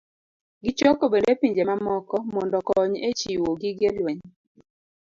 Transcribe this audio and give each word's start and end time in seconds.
Gichoko 0.63 1.03
bende 1.11 1.31
pinje 1.39 1.63
mamoko 1.69 2.15
mondo 2.33 2.55
okony 2.61 2.93
e 3.07 3.09
chiwo 3.19 3.49
gige 3.61 3.87
lweny 3.97 4.23